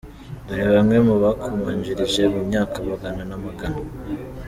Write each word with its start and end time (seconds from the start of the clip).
Dore 0.45 0.65
bamwe 0.75 0.97
mu 1.07 1.15
bakubanjirije 1.23 2.21
mu 2.33 2.41
myaka 2.47 2.75
amagana 2.83 3.21
namagana. 3.29 3.79